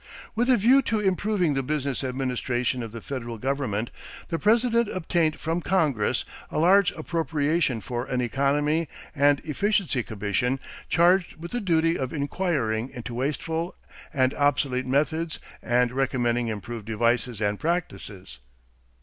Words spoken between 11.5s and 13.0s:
the duty of inquiring